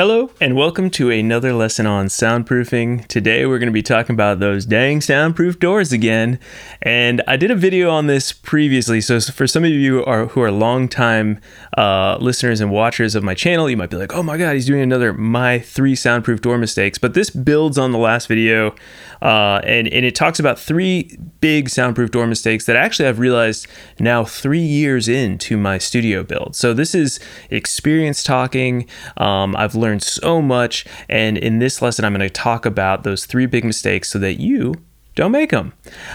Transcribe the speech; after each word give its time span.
Hello, 0.00 0.30
and 0.40 0.56
welcome 0.56 0.88
to 0.92 1.10
another 1.10 1.52
lesson 1.52 1.86
on 1.86 2.06
soundproofing. 2.06 3.06
Today 3.06 3.44
we're 3.44 3.58
going 3.58 3.66
to 3.66 3.70
be 3.70 3.82
talking 3.82 4.14
about 4.14 4.40
those 4.40 4.64
dang 4.64 5.02
soundproof 5.02 5.58
doors 5.58 5.92
again. 5.92 6.38
And 6.80 7.20
I 7.28 7.36
did 7.36 7.50
a 7.50 7.54
video 7.54 7.90
on 7.90 8.06
this 8.06 8.32
previously, 8.32 9.02
so 9.02 9.20
for 9.20 9.46
some 9.46 9.62
of 9.62 9.68
you 9.68 9.98
who 9.98 10.04
are, 10.06 10.24
who 10.28 10.40
are 10.40 10.50
longtime 10.50 11.38
uh, 11.76 12.16
listeners 12.18 12.62
and 12.62 12.70
watchers 12.70 13.14
of 13.14 13.22
my 13.22 13.34
channel, 13.34 13.68
you 13.68 13.76
might 13.76 13.90
be 13.90 13.98
like, 13.98 14.14
oh 14.14 14.22
my 14.22 14.38
god, 14.38 14.54
he's 14.54 14.64
doing 14.64 14.80
another 14.80 15.12
my 15.12 15.58
three 15.58 15.94
soundproof 15.94 16.40
door 16.40 16.56
mistakes. 16.56 16.96
But 16.96 17.12
this 17.12 17.28
builds 17.28 17.76
on 17.76 17.92
the 17.92 17.98
last 17.98 18.26
video, 18.26 18.74
uh, 19.20 19.60
and, 19.64 19.86
and 19.86 20.06
it 20.06 20.14
talks 20.14 20.40
about 20.40 20.58
three 20.58 21.14
big 21.42 21.68
soundproof 21.68 22.10
door 22.10 22.26
mistakes 22.26 22.64
that 22.64 22.74
actually 22.74 23.06
I've 23.06 23.18
realized 23.18 23.66
now 23.98 24.24
three 24.24 24.62
years 24.62 25.08
into 25.08 25.58
my 25.58 25.76
studio 25.76 26.22
build. 26.22 26.56
So 26.56 26.72
this 26.72 26.94
is 26.94 27.20
experience 27.50 28.22
talking. 28.22 28.88
Um, 29.18 29.54
I've 29.56 29.74
learned 29.74 29.89
so 29.98 30.40
much. 30.40 30.84
And 31.08 31.36
in 31.36 31.58
this 31.58 31.82
lesson, 31.82 32.04
I'm 32.04 32.14
going 32.14 32.20
to 32.20 32.30
talk 32.30 32.64
about 32.66 33.02
those 33.02 33.26
three 33.26 33.46
big 33.46 33.64
mistakes 33.64 34.10
so 34.10 34.18
that 34.20 34.34
you 34.34 34.74
don't 35.16 35.32
make 35.32 35.50
them. 35.50 35.72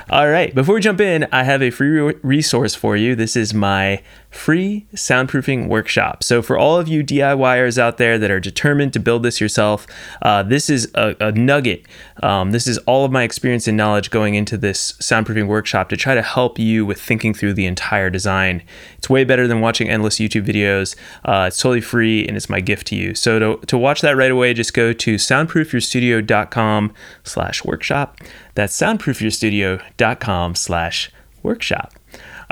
All 0.10 0.30
right, 0.30 0.56
before 0.56 0.76
we 0.76 0.82
jump 0.82 1.02
in, 1.02 1.28
I 1.32 1.44
have 1.44 1.62
a 1.62 1.70
free 1.70 2.14
resource 2.24 2.76
for 2.76 2.96
you. 2.96 3.16
This 3.16 3.36
is 3.36 3.54
my 3.54 4.02
free 4.36 4.86
soundproofing 4.94 5.68
workshop. 5.68 6.24
So, 6.24 6.42
for 6.42 6.58
all 6.58 6.78
of 6.78 6.88
you 6.88 7.04
DIYers 7.04 7.78
out 7.78 7.98
there 7.98 8.18
that 8.20 8.30
are 8.30 8.40
determined 8.40 8.94
to 8.94 9.00
build 9.00 9.24
this 9.24 9.40
yourself, 9.40 9.88
uh, 10.22 10.44
this 10.44 10.70
is 10.70 10.92
a, 10.94 11.16
a 11.20 11.32
nugget. 11.32 11.86
Um, 12.22 12.52
this 12.52 12.68
is 12.68 12.78
all 12.80 13.06
of 13.06 13.12
my 13.12 13.24
experience 13.24 13.68
and 13.68 13.78
knowledge 13.78 14.12
going 14.12 14.36
into 14.36 14.58
this 14.58 14.94
soundproofing 14.94 15.48
workshop 15.48 15.90
to 15.90 15.98
try 15.98 16.14
to 16.16 16.22
help 16.22 16.60
you 16.60 16.86
with 16.86 17.02
thinking 17.02 17.34
through 17.34 17.54
the 17.54 17.66
entire 17.66 18.10
design. 18.10 18.62
It's 18.98 19.10
way 19.10 19.24
better 19.24 19.48
than 19.48 19.62
watching 19.62 19.90
endless 19.90 20.18
YouTube 20.18 20.46
videos. 20.46 20.96
Uh, 21.24 21.46
it's 21.48 21.58
totally 21.58 21.82
free 21.82 22.28
and 22.28 22.36
it's 22.36 22.50
my 22.50 22.60
gift 22.60 22.88
to 22.88 22.96
you. 22.96 23.16
So, 23.16 23.40
to, 23.40 23.66
to 23.68 23.78
watch 23.78 24.02
that 24.02 24.18
right 24.18 24.32
away, 24.32 24.54
just 24.54 24.74
go 24.74 24.92
to 24.94 25.16
soundproofyourstudio.com 25.16 26.94
slash 27.24 27.64
workshop. 27.64 28.20
That's 28.54 28.78
soundproofyourstudio.com 28.78 30.56
slash 30.56 31.12
workshop. 31.42 31.94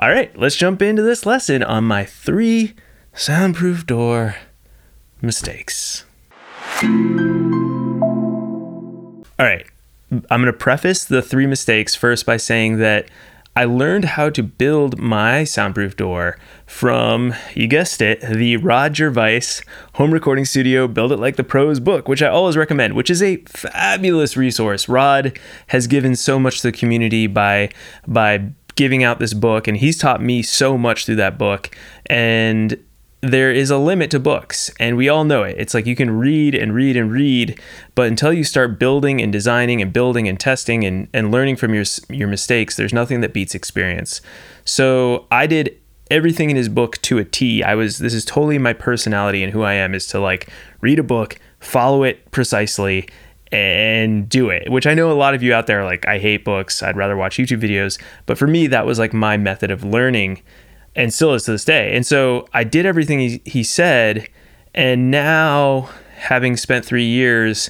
All 0.04 0.10
right, 0.10 0.38
let's 0.38 0.58
jump 0.58 0.82
into 0.82 1.02
this 1.02 1.26
lesson 1.26 1.64
on 1.64 1.86
my 1.86 2.04
three 2.04 2.74
soundproof 3.14 3.86
door 3.86 4.36
mistakes. 5.22 6.04
All 6.82 6.90
right, 9.40 9.66
I'm 10.12 10.42
going 10.42 10.48
to 10.48 10.52
preface 10.52 11.06
the 11.06 11.22
three 11.22 11.48
mistakes 11.48 11.96
first 11.96 12.26
by 12.26 12.36
saying 12.36 12.80
that 12.80 13.08
I 13.56 13.64
learned 13.64 14.04
how 14.04 14.30
to 14.32 14.44
build 14.44 15.00
my 15.00 15.46
soundproof 15.46 15.96
door 15.96 16.38
from, 16.66 17.34
you 17.54 17.68
guessed 17.68 18.02
it, 18.02 18.20
the 18.20 18.58
Rod 18.58 18.98
Gervais 18.98 19.62
Home 19.94 20.12
Recording 20.12 20.44
Studio 20.44 20.86
Build 20.90 21.14
It 21.14 21.18
Like 21.18 21.38
the 21.38 21.46
Pros 21.46 21.80
book, 21.80 22.10
which 22.10 22.22
I 22.22 22.28
always 22.28 22.58
recommend, 22.58 22.96
which 22.96 23.10
is 23.10 23.24
a 23.24 23.38
fabulous 23.46 24.36
resource. 24.36 24.90
Rod 24.90 25.40
has 25.68 25.88
given 25.88 26.18
so 26.18 26.40
much 26.40 26.60
to 26.60 26.72
the 26.72 26.78
community 26.78 27.26
by 27.28 27.70
by 28.06 28.50
giving 28.76 29.04
out 29.04 29.20
this 29.20 29.34
book, 29.34 29.68
and 29.68 29.78
he's 29.78 29.98
taught 29.98 30.22
me 30.22 30.42
so 30.42 30.78
much 30.78 31.06
through 31.06 31.16
that 31.18 31.38
book. 31.38 31.76
And 32.08 32.78
there 33.22 33.52
is 33.52 33.70
a 33.72 33.78
limit 33.78 34.12
to 34.12 34.20
books, 34.20 34.70
and 34.80 34.98
we 34.98 35.08
all 35.08 35.24
know 35.24 35.44
it. 35.44 35.56
It's 35.58 35.74
like 35.74 35.86
you 35.86 35.96
can 35.96 36.12
read 36.12 36.54
and 36.54 36.76
read 36.76 36.98
and 36.98 37.10
read, 37.10 37.60
but 37.96 38.08
until 38.08 38.34
you 38.34 38.44
start 38.44 38.78
building 38.78 39.22
and 39.22 39.32
designing 39.32 39.82
and 39.82 39.94
building 39.94 40.28
and 40.28 40.38
testing 40.38 40.84
and, 40.84 41.08
and 41.14 41.32
learning 41.32 41.56
from 41.56 41.74
your 41.74 41.86
your 42.10 42.28
mistakes, 42.28 42.76
there's 42.76 42.94
nothing 42.94 43.22
that 43.22 43.34
beats 43.34 43.56
experience. 43.56 44.20
So 44.66 45.26
I 45.32 45.48
did 45.48 45.80
everything 46.12 46.50
in 46.50 46.58
his 46.58 46.68
book 46.68 47.02
to 47.04 47.18
a 47.18 47.24
T. 47.24 47.64
I 47.64 47.76
was 47.76 48.00
this 48.00 48.14
is 48.14 48.26
totally 48.26 48.58
my 48.58 48.74
personality 48.74 49.42
and 49.42 49.54
who 49.54 49.62
I 49.62 49.74
am 49.74 49.96
is 49.96 50.06
to 50.08 50.20
like 50.20 50.50
read 50.82 51.00
a 51.00 51.04
book, 51.04 51.38
follow 51.62 52.04
it 52.04 52.30
precisely, 52.32 53.08
and 53.54 54.28
do 54.28 54.50
it. 54.50 54.72
Which 54.72 54.88
I 54.88 54.96
know 54.96 55.12
a 55.12 55.14
lot 55.14 55.36
of 55.36 55.44
you 55.44 55.54
out 55.54 55.68
there 55.68 55.86
like, 55.86 56.08
I 56.08 56.18
hate 56.18 56.44
books. 56.44 56.82
I'd 56.82 56.98
rather 56.98 57.16
watch 57.16 57.38
YouTube 57.38 57.62
videos. 57.62 58.02
But 58.26 58.38
for 58.38 58.48
me, 58.48 58.66
that 58.68 58.88
was 58.88 58.98
like 58.98 59.14
my 59.14 59.38
method 59.38 59.70
of 59.70 59.84
learning 59.84 60.42
and 60.96 61.14
still 61.14 61.34
is 61.34 61.44
to 61.44 61.52
this 61.52 61.64
day. 61.64 61.96
And 61.96 62.06
so 62.06 62.48
I 62.54 62.64
did 62.64 62.86
everything 62.86 63.20
he, 63.20 63.42
he 63.46 63.64
said. 63.64 64.28
And 64.74 65.12
now, 65.12 65.90
having 66.16 66.58
spent 66.58 66.84
three 66.84 67.06
years 67.06 67.70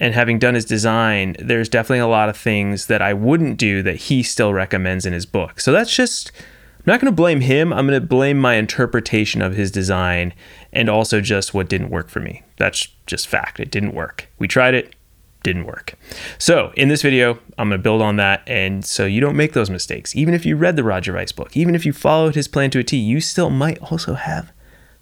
and 0.00 0.14
having 0.14 0.40
done 0.40 0.54
his 0.54 0.64
design, 0.64 1.36
there's 1.38 1.68
definitely 1.68 2.00
a 2.00 2.08
lot 2.08 2.28
of 2.28 2.36
things 2.36 2.86
that 2.86 3.00
I 3.00 3.14
wouldn't 3.14 3.56
do 3.56 3.82
that 3.84 3.96
he 3.96 4.24
still 4.24 4.52
recommends 4.52 5.06
in 5.06 5.12
his 5.12 5.26
book. 5.26 5.60
So 5.60 5.70
that's 5.70 5.94
just, 5.94 6.32
I'm 6.78 6.84
not 6.86 7.00
going 7.00 7.12
to 7.12 7.16
blame 7.16 7.40
him. 7.40 7.72
I'm 7.72 7.86
going 7.86 8.00
to 8.00 8.06
blame 8.06 8.40
my 8.40 8.54
interpretation 8.54 9.42
of 9.42 9.54
his 9.54 9.70
design 9.70 10.34
and 10.72 10.88
also 10.88 11.20
just 11.20 11.54
what 11.54 11.68
didn't 11.68 11.90
work 11.90 12.08
for 12.08 12.18
me. 12.18 12.42
That's 12.56 12.88
just 13.06 13.28
fact. 13.28 13.60
It 13.60 13.70
didn't 13.70 13.94
work. 13.94 14.28
We 14.40 14.48
tried 14.48 14.74
it, 14.74 14.94
didn't 15.44 15.66
work. 15.66 15.94
So 16.38 16.72
in 16.76 16.88
this 16.88 17.02
video, 17.02 17.38
I'm 17.56 17.68
going 17.68 17.78
to 17.78 17.82
build 17.82 18.02
on 18.02 18.16
that. 18.16 18.42
And 18.48 18.84
so 18.84 19.06
you 19.06 19.20
don't 19.20 19.36
make 19.36 19.52
those 19.52 19.70
mistakes. 19.70 20.16
Even 20.16 20.34
if 20.34 20.44
you 20.44 20.56
read 20.56 20.74
the 20.74 20.82
Rod 20.82 21.04
Gervais 21.04 21.28
book, 21.36 21.56
even 21.56 21.76
if 21.76 21.86
you 21.86 21.92
followed 21.92 22.34
his 22.34 22.48
plan 22.48 22.70
to 22.70 22.80
a 22.80 22.82
T, 22.82 22.96
you 22.96 23.20
still 23.20 23.50
might 23.50 23.78
also 23.78 24.14
have 24.14 24.50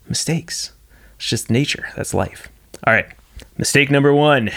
mistakes. 0.07 0.73
It's 1.17 1.29
just 1.29 1.49
nature. 1.49 1.89
That's 1.97 2.13
life. 2.13 2.51
All 2.87 2.93
right. 2.93 3.07
Mistake 3.57 3.91
number 3.91 4.13
one 4.13 4.51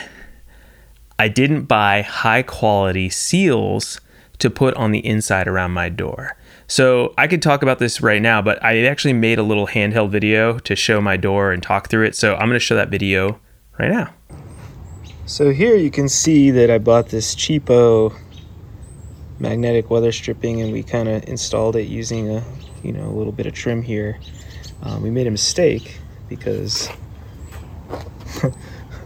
I 1.17 1.29
didn't 1.29 1.63
buy 1.63 2.01
high 2.01 2.41
quality 2.41 3.09
seals 3.09 4.01
to 4.39 4.49
put 4.49 4.73
on 4.75 4.91
the 4.91 5.05
inside 5.05 5.47
around 5.47 5.71
my 5.71 5.87
door. 5.87 6.35
So 6.67 7.13
I 7.17 7.27
could 7.27 7.41
talk 7.41 7.61
about 7.61 7.79
this 7.79 8.01
right 8.01 8.21
now, 8.21 8.41
but 8.41 8.61
I 8.63 8.83
actually 8.85 9.13
made 9.13 9.39
a 9.39 9.43
little 9.43 9.67
handheld 9.67 10.09
video 10.09 10.59
to 10.59 10.75
show 10.75 10.99
my 10.99 11.15
door 11.15 11.51
and 11.51 11.63
talk 11.63 11.89
through 11.89 12.05
it. 12.05 12.15
So 12.15 12.33
I'm 12.33 12.47
going 12.47 12.53
to 12.53 12.59
show 12.59 12.75
that 12.75 12.89
video 12.89 13.39
right 13.79 13.91
now. 13.91 14.13
So 15.27 15.49
here 15.49 15.75
you 15.75 15.89
can 15.89 16.07
see 16.07 16.51
that 16.51 16.69
I 16.69 16.77
bought 16.77 17.09
this 17.09 17.33
cheapo 17.33 18.15
magnetic 19.39 19.89
weather 19.89 20.11
stripping 20.11 20.61
and 20.61 20.71
we 20.71 20.83
kind 20.83 21.09
of 21.09 21.27
installed 21.27 21.75
it 21.75 21.87
using 21.87 22.29
a 22.29 22.43
you 22.83 22.91
know 22.91 23.07
a 23.07 23.15
little 23.15 23.31
bit 23.31 23.47
of 23.47 23.53
trim 23.53 23.81
here. 23.81 24.19
Um, 24.83 25.01
we 25.01 25.09
made 25.09 25.25
a 25.25 25.31
mistake 25.31 25.99
because 26.29 26.89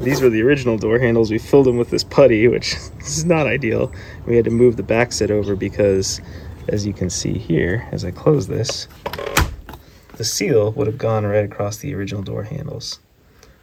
these 0.02 0.20
were 0.20 0.30
the 0.30 0.42
original 0.42 0.78
door 0.78 1.00
handles. 1.00 1.32
We 1.32 1.38
filled 1.38 1.68
them 1.68 1.78
with 1.78 1.90
this 1.90 2.04
putty, 2.04 2.50
which 2.50 2.76
is 3.00 3.24
not 3.24 3.48
ideal. 3.48 3.90
We 4.28 4.36
had 4.36 4.44
to 4.44 4.52
move 4.52 4.76
the 4.76 4.84
back 4.84 5.14
set 5.14 5.32
over 5.32 5.56
because 5.56 6.20
as 6.68 6.86
you 6.86 6.92
can 6.92 7.10
see 7.10 7.38
here, 7.38 7.88
as 7.94 8.04
I 8.04 8.12
close 8.12 8.48
this, 8.48 8.90
the 10.18 10.26
seal 10.26 10.74
would 10.74 10.88
have 10.88 10.98
gone 10.98 11.26
right 11.26 11.46
across 11.46 11.78
the 11.78 11.96
original 11.96 12.24
door 12.24 12.44
handles. 12.44 13.00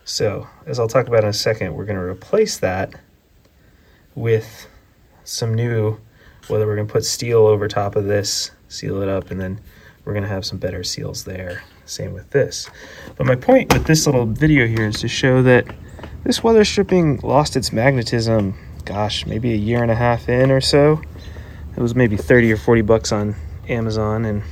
So, 0.08 0.46
as 0.66 0.78
I'll 0.78 0.86
talk 0.86 1.08
about 1.08 1.24
in 1.24 1.30
a 1.30 1.32
second, 1.32 1.74
we're 1.74 1.84
going 1.84 1.98
to 1.98 2.04
replace 2.04 2.58
that 2.58 2.94
with 4.14 4.68
some 5.24 5.52
new, 5.52 5.98
whether 6.46 6.64
we're 6.64 6.76
going 6.76 6.86
to 6.86 6.92
put 6.92 7.04
steel 7.04 7.44
over 7.44 7.66
top 7.66 7.96
of 7.96 8.04
this, 8.04 8.52
seal 8.68 9.02
it 9.02 9.08
up, 9.08 9.32
and 9.32 9.40
then 9.40 9.60
we're 10.04 10.12
going 10.12 10.22
to 10.22 10.28
have 10.28 10.46
some 10.46 10.58
better 10.58 10.84
seals 10.84 11.24
there. 11.24 11.64
Same 11.86 12.12
with 12.12 12.30
this. 12.30 12.70
But 13.16 13.26
my 13.26 13.34
point 13.34 13.72
with 13.72 13.86
this 13.86 14.06
little 14.06 14.26
video 14.26 14.68
here 14.68 14.86
is 14.86 15.00
to 15.00 15.08
show 15.08 15.42
that 15.42 15.66
this 16.22 16.40
weather 16.40 16.64
stripping 16.64 17.18
lost 17.24 17.56
its 17.56 17.72
magnetism, 17.72 18.56
gosh, 18.84 19.26
maybe 19.26 19.54
a 19.54 19.56
year 19.56 19.82
and 19.82 19.90
a 19.90 19.96
half 19.96 20.28
in 20.28 20.52
or 20.52 20.60
so. 20.60 21.02
It 21.76 21.80
was 21.80 21.96
maybe 21.96 22.16
30 22.16 22.52
or 22.52 22.56
40 22.58 22.82
bucks 22.82 23.10
on 23.10 23.34
Amazon, 23.68 24.24
and 24.24 24.44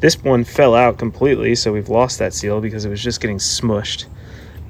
this 0.00 0.22
one 0.22 0.44
fell 0.44 0.74
out 0.74 0.98
completely, 0.98 1.54
so 1.54 1.72
we've 1.72 1.88
lost 1.88 2.18
that 2.18 2.34
seal 2.34 2.60
because 2.60 2.84
it 2.84 2.90
was 2.90 3.02
just 3.02 3.22
getting 3.22 3.38
smushed. 3.38 4.04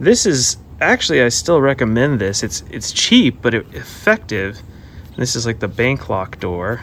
This 0.01 0.25
is 0.25 0.57
actually 0.81 1.23
I 1.23 1.29
still 1.29 1.61
recommend 1.61 2.21
this. 2.21 2.43
It's 2.43 2.65
it's 2.71 2.91
cheap 2.91 3.43
but 3.43 3.55
effective. 3.55 4.61
This 5.17 5.37
is 5.37 5.45
like 5.45 5.61
the 5.61 5.69
bank 5.69 6.09
lock 6.09 6.41
door, 6.41 6.79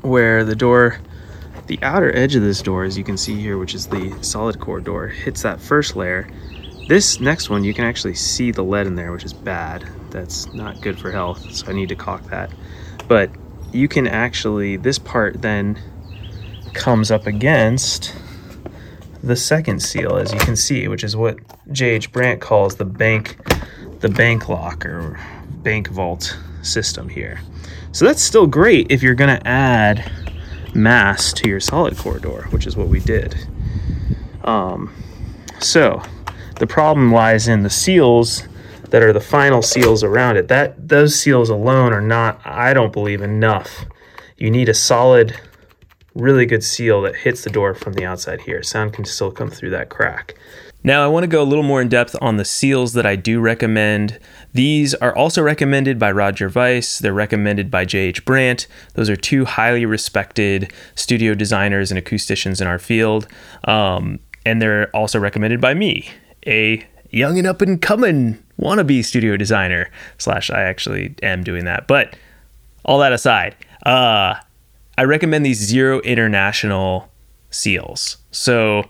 where 0.00 0.42
the 0.42 0.56
door, 0.56 0.98
the 1.66 1.78
outer 1.82 2.14
edge 2.16 2.34
of 2.34 2.42
this 2.42 2.62
door, 2.62 2.84
as 2.84 2.96
you 2.96 3.04
can 3.04 3.18
see 3.18 3.38
here, 3.38 3.58
which 3.58 3.74
is 3.74 3.86
the 3.86 4.16
solid 4.22 4.58
core 4.58 4.80
door, 4.80 5.08
hits 5.08 5.42
that 5.42 5.60
first 5.60 5.94
layer. 5.94 6.26
This 6.88 7.20
next 7.20 7.50
one, 7.50 7.64
you 7.64 7.74
can 7.74 7.84
actually 7.84 8.14
see 8.14 8.50
the 8.50 8.62
lead 8.62 8.86
in 8.86 8.94
there, 8.94 9.12
which 9.12 9.24
is 9.24 9.34
bad. 9.34 9.84
That's 10.10 10.52
not 10.54 10.80
good 10.80 10.98
for 10.98 11.10
health, 11.10 11.52
so 11.52 11.66
I 11.66 11.72
need 11.72 11.90
to 11.90 11.96
caulk 11.96 12.22
that. 12.30 12.50
But 13.08 13.30
you 13.72 13.88
can 13.88 14.06
actually, 14.06 14.76
this 14.76 14.98
part 14.98 15.42
then 15.42 15.78
comes 16.72 17.10
up 17.10 17.26
against 17.26 18.14
the 19.26 19.36
second 19.36 19.82
seal, 19.82 20.16
as 20.16 20.32
you 20.32 20.38
can 20.38 20.56
see, 20.56 20.86
which 20.88 21.02
is 21.02 21.16
what 21.16 21.38
J.H. 21.72 22.12
Brandt 22.12 22.40
calls 22.40 22.76
the 22.76 22.84
bank, 22.84 23.36
the 24.00 24.08
bank 24.08 24.48
lock 24.48 24.86
or 24.86 25.18
bank 25.62 25.88
vault 25.88 26.38
system 26.62 27.08
here. 27.08 27.40
So 27.90 28.04
that's 28.04 28.22
still 28.22 28.46
great 28.46 28.90
if 28.90 29.02
you're 29.02 29.14
going 29.14 29.36
to 29.36 29.46
add 29.46 30.10
mass 30.74 31.32
to 31.34 31.48
your 31.48 31.60
solid 31.60 31.96
core 31.96 32.18
door, 32.18 32.46
which 32.50 32.66
is 32.66 32.76
what 32.76 32.88
we 32.88 33.00
did. 33.00 33.34
Um, 34.44 34.94
so 35.58 36.02
the 36.60 36.66
problem 36.66 37.12
lies 37.12 37.48
in 37.48 37.62
the 37.62 37.70
seals 37.70 38.46
that 38.90 39.02
are 39.02 39.12
the 39.12 39.20
final 39.20 39.60
seals 39.60 40.04
around 40.04 40.36
it. 40.36 40.48
That 40.48 40.88
those 40.88 41.18
seals 41.18 41.50
alone 41.50 41.92
are 41.92 42.00
not, 42.00 42.40
I 42.44 42.74
don't 42.74 42.92
believe, 42.92 43.22
enough. 43.22 43.86
You 44.36 44.50
need 44.50 44.68
a 44.68 44.74
solid 44.74 45.36
really 46.16 46.46
good 46.46 46.64
seal 46.64 47.02
that 47.02 47.14
hits 47.14 47.44
the 47.44 47.50
door 47.50 47.74
from 47.74 47.92
the 47.92 48.04
outside 48.04 48.40
here. 48.40 48.62
Sound 48.62 48.92
can 48.92 49.04
still 49.04 49.30
come 49.30 49.50
through 49.50 49.70
that 49.70 49.90
crack. 49.90 50.34
Now, 50.82 51.04
I 51.04 51.08
want 51.08 51.24
to 51.24 51.28
go 51.28 51.42
a 51.42 51.44
little 51.44 51.64
more 51.64 51.80
in 51.80 51.88
depth 51.88 52.14
on 52.20 52.36
the 52.36 52.44
seals 52.44 52.92
that 52.92 53.04
I 53.04 53.16
do 53.16 53.40
recommend. 53.40 54.20
These 54.54 54.94
are 54.94 55.14
also 55.16 55.42
recommended 55.42 55.98
by 55.98 56.12
Rod 56.12 56.38
Gervais. 56.38 56.82
They're 57.00 57.12
recommended 57.12 57.70
by 57.70 57.84
J.H. 57.84 58.24
Brandt. 58.24 58.68
Those 58.94 59.10
are 59.10 59.16
two 59.16 59.44
highly 59.44 59.84
respected 59.84 60.72
studio 60.94 61.34
designers 61.34 61.90
and 61.90 62.02
acousticians 62.02 62.60
in 62.60 62.68
our 62.68 62.78
field. 62.78 63.26
Um, 63.64 64.20
and 64.44 64.62
they're 64.62 64.88
also 64.94 65.18
recommended 65.18 65.60
by 65.60 65.74
me, 65.74 66.08
a 66.46 66.86
young 67.10 67.36
and 67.36 67.48
up 67.48 67.60
and 67.60 67.82
coming 67.82 68.40
wannabe 68.60 69.04
studio 69.04 69.36
designer. 69.36 69.90
Slash, 70.18 70.50
I 70.50 70.62
actually 70.62 71.16
am 71.20 71.42
doing 71.42 71.64
that. 71.64 71.88
But 71.88 72.16
all 72.84 73.00
that 73.00 73.12
aside, 73.12 73.56
uh, 73.84 74.36
I 74.98 75.04
recommend 75.04 75.44
these 75.44 75.58
Zero 75.58 76.00
International 76.00 77.10
seals. 77.50 78.18
So 78.30 78.84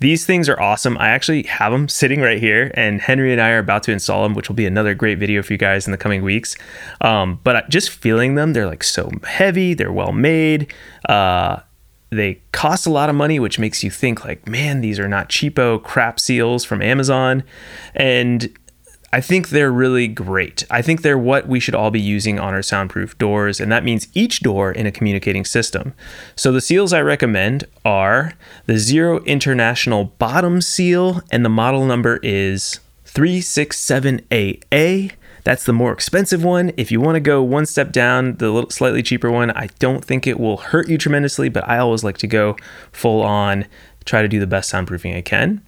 these 0.00 0.26
things 0.26 0.48
are 0.48 0.60
awesome. 0.60 0.98
I 0.98 1.10
actually 1.10 1.44
have 1.44 1.70
them 1.70 1.88
sitting 1.88 2.20
right 2.20 2.40
here, 2.40 2.72
and 2.74 3.00
Henry 3.00 3.30
and 3.30 3.40
I 3.40 3.50
are 3.50 3.58
about 3.58 3.84
to 3.84 3.92
install 3.92 4.24
them, 4.24 4.34
which 4.34 4.48
will 4.48 4.56
be 4.56 4.66
another 4.66 4.94
great 4.94 5.18
video 5.18 5.42
for 5.42 5.52
you 5.52 5.58
guys 5.58 5.86
in 5.86 5.92
the 5.92 5.98
coming 5.98 6.22
weeks. 6.22 6.56
Um, 7.00 7.38
but 7.44 7.68
just 7.68 7.90
feeling 7.90 8.34
them, 8.34 8.52
they're 8.52 8.66
like 8.66 8.82
so 8.82 9.10
heavy, 9.24 9.74
they're 9.74 9.92
well 9.92 10.12
made. 10.12 10.72
Uh, 11.08 11.60
they 12.10 12.42
cost 12.50 12.84
a 12.84 12.90
lot 12.90 13.08
of 13.08 13.14
money, 13.14 13.38
which 13.38 13.58
makes 13.58 13.84
you 13.84 13.90
think 13.90 14.24
like, 14.24 14.46
man, 14.46 14.80
these 14.80 14.98
are 14.98 15.08
not 15.08 15.28
cheapo 15.28 15.82
crap 15.82 16.18
seals 16.18 16.64
from 16.64 16.82
Amazon. 16.82 17.44
And 17.94 18.52
I 19.14 19.20
think 19.20 19.50
they're 19.50 19.70
really 19.70 20.08
great. 20.08 20.64
I 20.70 20.80
think 20.80 21.02
they're 21.02 21.18
what 21.18 21.46
we 21.46 21.60
should 21.60 21.74
all 21.74 21.90
be 21.90 22.00
using 22.00 22.38
on 22.38 22.54
our 22.54 22.62
soundproof 22.62 23.18
doors, 23.18 23.60
and 23.60 23.70
that 23.70 23.84
means 23.84 24.08
each 24.14 24.40
door 24.40 24.72
in 24.72 24.86
a 24.86 24.92
communicating 24.92 25.44
system. 25.44 25.92
So 26.34 26.50
the 26.50 26.62
seals 26.62 26.94
I 26.94 27.02
recommend 27.02 27.66
are 27.84 28.32
the 28.64 28.78
Zero 28.78 29.22
International 29.24 30.04
Bottom 30.04 30.62
Seal, 30.62 31.20
and 31.30 31.44
the 31.44 31.50
model 31.50 31.84
number 31.84 32.20
is 32.22 32.80
367AA. 33.04 35.12
That's 35.44 35.64
the 35.64 35.72
more 35.74 35.92
expensive 35.92 36.42
one. 36.42 36.72
If 36.78 36.90
you 36.90 36.98
want 37.00 37.16
to 37.16 37.20
go 37.20 37.42
one 37.42 37.66
step 37.66 37.92
down, 37.92 38.36
the 38.36 38.50
little, 38.50 38.70
slightly 38.70 39.02
cheaper 39.02 39.30
one, 39.30 39.50
I 39.50 39.68
don't 39.78 40.02
think 40.02 40.26
it 40.26 40.40
will 40.40 40.56
hurt 40.56 40.88
you 40.88 40.96
tremendously, 40.96 41.50
but 41.50 41.68
I 41.68 41.76
always 41.78 42.02
like 42.02 42.16
to 42.18 42.26
go 42.26 42.56
full 42.92 43.22
on, 43.22 43.66
try 44.06 44.22
to 44.22 44.28
do 44.28 44.40
the 44.40 44.46
best 44.46 44.72
soundproofing 44.72 45.14
I 45.14 45.20
can. 45.20 45.60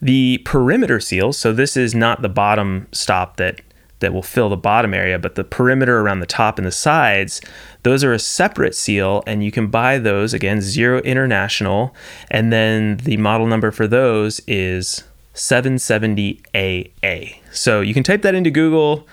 The 0.00 0.38
perimeter 0.44 1.00
seal, 1.00 1.32
so 1.32 1.52
this 1.52 1.76
is 1.76 1.94
not 1.94 2.22
the 2.22 2.28
bottom 2.28 2.88
stop 2.92 3.36
that 3.36 3.60
that 4.00 4.12
will 4.12 4.22
fill 4.22 4.50
the 4.50 4.56
bottom 4.56 4.92
area, 4.92 5.18
but 5.18 5.36
the 5.36 5.44
perimeter 5.44 6.00
around 6.00 6.20
the 6.20 6.26
top 6.26 6.58
and 6.58 6.66
the 6.66 6.72
sides, 6.72 7.40
those 7.82 8.04
are 8.04 8.12
a 8.12 8.18
separate 8.18 8.74
seal, 8.74 9.22
and 9.26 9.42
you 9.42 9.50
can 9.50 9.68
buy 9.68 9.98
those 9.98 10.34
again, 10.34 10.60
Zero 10.60 11.00
International, 11.00 11.94
and 12.30 12.52
then 12.52 12.98
the 12.98 13.16
model 13.16 13.46
number 13.46 13.70
for 13.70 13.86
those 13.86 14.40
is 14.46 15.04
770AA. 15.34 17.40
So 17.52 17.80
you 17.80 17.94
can 17.94 18.02
type 18.02 18.22
that 18.22 18.34
into 18.34 18.50
Google, 18.50 19.06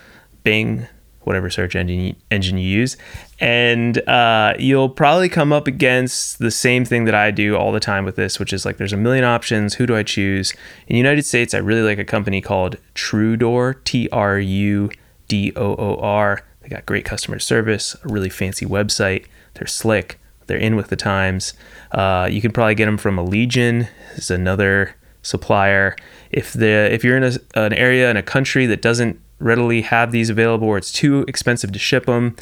Bing, 0.44 0.88
whatever 1.26 1.50
search 1.50 1.76
engine 1.76 2.16
engine 2.32 2.58
you 2.58 2.68
use, 2.68 2.98
and 3.40 3.98
uh, 4.08 4.54
you'll 4.60 4.90
probably 4.90 5.30
come 5.30 5.52
up 5.52 5.68
against 5.68 6.40
the 6.40 6.52
same 6.52 6.86
thing 6.86 7.06
that 7.06 7.16
I 7.16 7.32
do 7.32 7.56
all 7.56 7.72
the 7.72 7.80
time 7.80 8.06
with 8.06 8.16
this, 8.16 8.40
which 8.40 8.54
is 8.54 8.66
like 8.66 8.78
there's 8.78 8.94
a 8.94 8.98
million 8.98 9.24
options. 9.24 9.76
Who 9.76 9.86
do 9.86 9.96
I 9.96 10.04
choose? 10.04 10.52
In 10.88 10.94
the 10.94 10.98
United 10.98 11.26
States, 11.26 11.54
I 11.54 11.58
really 11.60 11.82
like 11.82 12.00
a 12.00 12.06
company 12.06 12.42
called 12.42 12.78
TruDoor, 12.96 13.84
T 13.84 14.10
R 14.12 14.40
U 14.40 14.90
D 15.28 15.52
O 15.56 15.76
O 15.76 15.98
R. 16.02 16.44
They 16.62 16.70
got 16.70 16.86
great 16.86 17.06
customer 17.06 17.40
service, 17.40 17.96
a 18.04 18.08
really 18.08 18.30
fancy 18.30 18.66
website. 18.66 19.26
They're 19.56 19.68
slick. 19.68 20.20
They're 20.48 20.58
in 20.58 20.76
with 20.76 20.88
the 20.88 20.96
times. 20.96 21.54
Uh, 21.92 22.28
you 22.32 22.42
can 22.42 22.52
probably 22.52 22.76
get 22.76 22.86
them 22.86 22.98
from 22.98 23.18
Allegion. 23.18 23.88
Is 24.16 24.32
another 24.32 24.96
supplier. 25.22 25.96
If 26.32 26.54
the 26.54 26.92
if 26.94 27.04
you're 27.04 27.18
in 27.18 27.24
a, 27.24 27.34
an 27.56 27.74
area 27.74 28.12
in 28.12 28.18
a 28.18 28.24
country 28.24 28.66
that 28.68 28.82
doesn't 28.82 29.20
readily 29.44 29.82
have 29.82 30.12
these 30.12 30.30
available 30.30 30.68
or 30.68 30.78
it's 30.78 30.92
too 30.92 31.26
expensive 31.28 31.72
to 31.74 31.80
ship 31.80 32.06
them. 32.06 32.36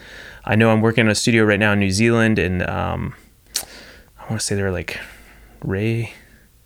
I 0.46 0.56
know 0.56 0.72
I'm 0.72 0.82
working 0.82 1.06
in 1.06 1.12
a 1.12 1.16
studio 1.16 1.44
right 1.44 1.60
now 1.60 1.74
in 1.74 1.80
New 1.80 1.92
Zealand 1.92 2.38
and 2.40 2.62
um, 2.70 3.16
I 4.20 4.30
want 4.30 4.40
to 4.40 4.46
say 4.46 4.56
they're 4.56 4.72
like 4.72 5.00
Ray 5.64 6.14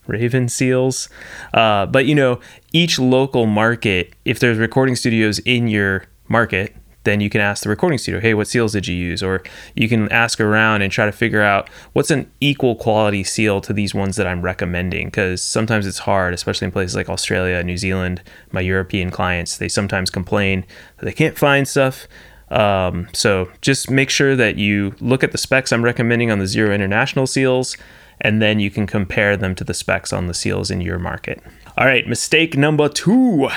Raven 0.07 0.49
seals. 0.49 1.09
Uh, 1.53 1.85
but 1.85 2.05
you 2.05 2.13
know, 2.13 2.39
each 2.73 2.99
local 2.99 3.45
market, 3.45 4.13
if 4.25 4.39
there's 4.39 4.57
recording 4.57 4.95
studios 4.95 5.39
in 5.39 5.67
your 5.67 6.05
market, 6.27 6.75
then 7.05 7.21
you 7.21 7.29
can 7.29 7.41
ask 7.41 7.63
the 7.63 7.69
recording 7.69 7.97
studio, 7.97 8.19
hey, 8.19 8.33
what 8.33 8.47
seals 8.47 8.73
did 8.73 8.87
you 8.87 8.95
use? 8.95 9.23
Or 9.23 9.41
you 9.75 9.87
can 9.87 10.11
ask 10.11 10.39
around 10.41 10.81
and 10.81 10.91
try 10.91 11.05
to 11.05 11.11
figure 11.11 11.41
out 11.41 11.69
what's 11.93 12.11
an 12.11 12.29
equal 12.41 12.75
quality 12.75 13.23
seal 13.23 13.61
to 13.61 13.73
these 13.73 13.95
ones 13.95 14.17
that 14.17 14.27
I'm 14.27 14.41
recommending. 14.41 15.07
Because 15.07 15.41
sometimes 15.41 15.87
it's 15.87 15.99
hard, 15.99 16.33
especially 16.33 16.65
in 16.65 16.71
places 16.71 16.95
like 16.95 17.09
Australia, 17.09 17.63
New 17.63 17.77
Zealand, 17.77 18.21
my 18.51 18.61
European 18.61 19.09
clients, 19.11 19.57
they 19.57 19.69
sometimes 19.69 20.09
complain 20.09 20.65
that 20.97 21.05
they 21.05 21.13
can't 21.13 21.37
find 21.37 21.67
stuff. 21.67 22.07
Um, 22.49 23.07
so 23.13 23.49
just 23.61 23.89
make 23.89 24.09
sure 24.09 24.35
that 24.35 24.57
you 24.57 24.95
look 24.99 25.23
at 25.23 25.31
the 25.31 25.37
specs 25.37 25.71
I'm 25.71 25.83
recommending 25.83 26.29
on 26.31 26.39
the 26.39 26.47
Zero 26.47 26.73
International 26.73 27.25
seals, 27.25 27.75
and 28.21 28.41
then 28.41 28.59
you 28.59 28.69
can 28.69 28.87
compare 28.87 29.35
them 29.35 29.55
to 29.55 29.63
the 29.63 29.73
specs 29.73 30.13
on 30.13 30.27
the 30.27 30.33
seals 30.33 30.69
in 30.69 30.81
your 30.81 30.99
market. 30.99 31.41
All 31.77 31.85
right, 31.85 32.07
mistake 32.07 32.55
number 32.55 32.87
two 32.87 33.49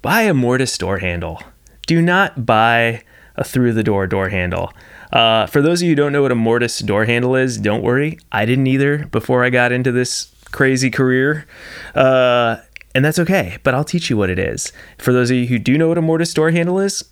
buy 0.00 0.22
a 0.22 0.34
mortise 0.34 0.76
door 0.76 0.98
handle 0.98 1.40
do 1.86 2.02
not 2.02 2.46
buy 2.46 3.02
a 3.36 3.44
through 3.44 3.72
the 3.72 3.82
door 3.82 4.06
door 4.06 4.28
handle. 4.28 4.72
Uh, 5.12 5.46
for 5.46 5.60
those 5.60 5.80
of 5.82 5.86
you 5.86 5.92
who 5.92 5.96
don't 5.96 6.12
know 6.12 6.22
what 6.22 6.32
a 6.32 6.36
mortise 6.36 6.78
door 6.80 7.04
handle 7.04 7.36
is, 7.36 7.58
don't 7.58 7.82
worry. 7.82 8.18
I 8.30 8.44
didn't 8.44 8.66
either 8.66 9.06
before 9.06 9.44
I 9.44 9.50
got 9.50 9.72
into 9.72 9.92
this 9.92 10.34
crazy 10.52 10.90
career. 10.90 11.46
Uh, 11.94 12.56
and 12.94 13.04
that's 13.04 13.18
okay, 13.18 13.58
but 13.62 13.74
I'll 13.74 13.84
teach 13.84 14.10
you 14.10 14.16
what 14.16 14.30
it 14.30 14.38
is. 14.38 14.72
For 14.98 15.12
those 15.12 15.30
of 15.30 15.36
you 15.36 15.46
who 15.46 15.58
do 15.58 15.78
know 15.78 15.88
what 15.88 15.98
a 15.98 16.02
mortise 16.02 16.34
door 16.34 16.50
handle 16.50 16.78
is, 16.78 17.02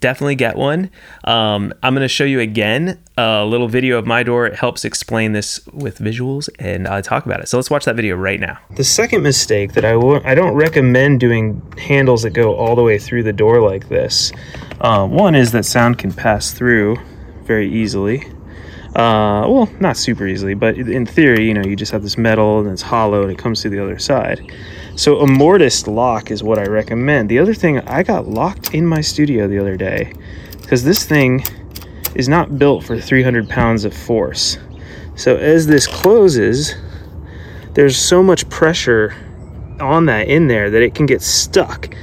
definitely 0.00 0.34
get 0.34 0.56
one. 0.56 0.90
Um, 1.24 1.72
I'm 1.82 1.94
going 1.94 2.04
to 2.04 2.08
show 2.08 2.24
you 2.24 2.40
again 2.40 2.98
a 3.16 3.44
little 3.44 3.68
video 3.68 3.98
of 3.98 4.06
my 4.06 4.22
door. 4.22 4.46
It 4.46 4.54
helps 4.54 4.84
explain 4.84 5.32
this 5.32 5.64
with 5.72 5.98
visuals 5.98 6.48
and 6.58 6.88
I 6.88 7.00
talk 7.00 7.26
about 7.26 7.40
it. 7.40 7.48
So 7.48 7.58
let's 7.58 7.70
watch 7.70 7.84
that 7.84 7.96
video 7.96 8.16
right 8.16 8.40
now. 8.40 8.58
The 8.76 8.84
second 8.84 9.22
mistake 9.22 9.72
that 9.74 9.84
I 9.84 9.92
w- 9.92 10.20
I 10.24 10.34
don't 10.34 10.54
recommend 10.54 11.20
doing 11.20 11.60
handles 11.78 12.22
that 12.22 12.30
go 12.30 12.54
all 12.54 12.74
the 12.74 12.82
way 12.82 12.98
through 12.98 13.22
the 13.22 13.32
door 13.32 13.60
like 13.60 13.88
this. 13.88 14.32
Uh, 14.80 15.06
one 15.06 15.34
is 15.34 15.52
that 15.52 15.64
sound 15.64 15.98
can 15.98 16.12
pass 16.12 16.52
through 16.52 16.96
very 17.44 17.70
easily. 17.70 18.24
Uh, 18.94 19.48
well, 19.48 19.70
not 19.80 19.96
super 19.96 20.26
easily, 20.26 20.52
but 20.52 20.76
in 20.76 21.06
theory, 21.06 21.46
you 21.46 21.54
know, 21.54 21.62
you 21.62 21.74
just 21.74 21.92
have 21.92 22.02
this 22.02 22.18
metal 22.18 22.60
and 22.60 22.68
it's 22.70 22.82
hollow 22.82 23.22
and 23.22 23.30
it 23.30 23.38
comes 23.38 23.62
through 23.62 23.70
the 23.70 23.82
other 23.82 23.98
side. 23.98 24.52
So 24.94 25.20
a 25.20 25.26
mortise 25.26 25.86
lock 25.86 26.30
is 26.30 26.42
what 26.42 26.58
I 26.58 26.64
recommend. 26.64 27.28
The 27.28 27.38
other 27.38 27.54
thing, 27.54 27.80
I 27.80 28.02
got 28.02 28.28
locked 28.28 28.74
in 28.74 28.86
my 28.86 29.00
studio 29.00 29.48
the 29.48 29.58
other 29.58 29.76
day 29.76 30.12
because 30.60 30.84
this 30.84 31.04
thing 31.04 31.44
is 32.14 32.28
not 32.28 32.58
built 32.58 32.84
for 32.84 33.00
300 33.00 33.48
pounds 33.48 33.84
of 33.84 33.94
force. 33.94 34.58
So 35.14 35.36
as 35.36 35.66
this 35.66 35.86
closes, 35.86 36.74
there's 37.72 37.96
so 37.96 38.22
much 38.22 38.48
pressure 38.50 39.14
on 39.80 40.06
that 40.06 40.28
in 40.28 40.46
there 40.46 40.70
that 40.70 40.82
it 40.82 40.94
can 40.94 41.06
get 41.06 41.22
stuck 41.22 41.94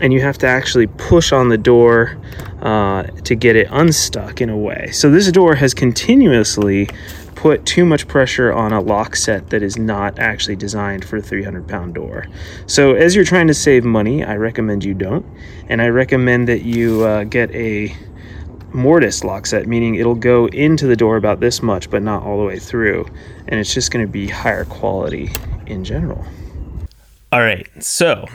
and 0.00 0.12
you 0.12 0.20
have 0.20 0.38
to 0.38 0.46
actually 0.46 0.86
push 0.86 1.32
on 1.32 1.48
the 1.48 1.58
door 1.58 2.18
uh, 2.62 3.02
to 3.24 3.34
get 3.34 3.56
it 3.56 3.68
unstuck 3.70 4.40
in 4.40 4.48
a 4.48 4.56
way. 4.56 4.90
So 4.92 5.10
this 5.10 5.30
door 5.30 5.54
has 5.56 5.74
continuously 5.74 6.88
put 7.38 7.64
too 7.64 7.84
much 7.84 8.08
pressure 8.08 8.52
on 8.52 8.72
a 8.72 8.80
lock 8.80 9.14
set 9.14 9.50
that 9.50 9.62
is 9.62 9.78
not 9.78 10.18
actually 10.18 10.56
designed 10.56 11.04
for 11.04 11.18
a 11.18 11.22
300 11.22 11.68
pound 11.68 11.94
door. 11.94 12.26
So 12.66 12.94
as 12.94 13.14
you're 13.14 13.24
trying 13.24 13.46
to 13.46 13.54
save 13.54 13.84
money, 13.84 14.24
I 14.24 14.34
recommend 14.34 14.82
you 14.82 14.92
don't. 14.92 15.24
And 15.68 15.80
I 15.80 15.86
recommend 15.86 16.48
that 16.48 16.62
you 16.62 17.04
uh, 17.04 17.22
get 17.22 17.48
a 17.52 17.94
mortise 18.72 19.22
lock 19.22 19.46
set, 19.46 19.68
meaning 19.68 19.94
it'll 19.94 20.16
go 20.16 20.46
into 20.46 20.88
the 20.88 20.96
door 20.96 21.16
about 21.16 21.38
this 21.38 21.62
much, 21.62 21.88
but 21.90 22.02
not 22.02 22.24
all 22.24 22.38
the 22.40 22.44
way 22.44 22.58
through. 22.58 23.06
And 23.46 23.60
it's 23.60 23.72
just 23.72 23.92
going 23.92 24.04
to 24.04 24.10
be 24.10 24.26
higher 24.26 24.64
quality 24.64 25.30
in 25.68 25.84
general. 25.84 26.24
All 27.30 27.40
right, 27.40 27.68
so 27.78 28.26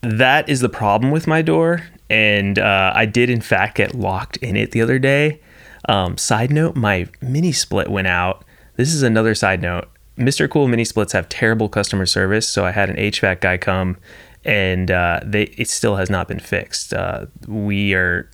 that 0.00 0.48
is 0.48 0.60
the 0.60 0.70
problem 0.70 1.12
with 1.12 1.26
my 1.26 1.42
door. 1.42 1.82
And 2.08 2.58
uh, 2.58 2.92
I 2.94 3.04
did, 3.04 3.28
in 3.28 3.42
fact, 3.42 3.76
get 3.76 3.94
locked 3.94 4.38
in 4.38 4.56
it 4.56 4.70
the 4.70 4.80
other 4.80 4.98
day. 4.98 5.42
Um, 5.88 6.16
side 6.18 6.50
note, 6.50 6.76
my 6.76 7.08
mini 7.20 7.52
split 7.52 7.88
went 7.88 8.06
out. 8.06 8.44
This 8.76 8.94
is 8.94 9.02
another 9.02 9.34
side 9.34 9.62
note. 9.62 9.88
Mr. 10.18 10.50
Cool 10.50 10.66
mini 10.66 10.84
splits 10.84 11.12
have 11.12 11.28
terrible 11.28 11.68
customer 11.68 12.04
service, 12.04 12.48
so 12.48 12.64
I 12.64 12.72
had 12.72 12.90
an 12.90 12.96
HVAC 12.96 13.40
guy 13.40 13.56
come, 13.56 13.96
and 14.44 14.90
uh, 14.90 15.20
they 15.22 15.44
it 15.44 15.68
still 15.68 15.96
has 15.96 16.10
not 16.10 16.26
been 16.26 16.40
fixed. 16.40 16.92
Uh, 16.92 17.26
we 17.46 17.94
are, 17.94 18.28